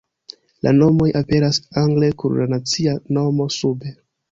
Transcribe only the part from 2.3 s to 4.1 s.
la nacia nomo sube.